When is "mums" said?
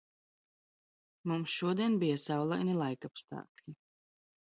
1.33-1.53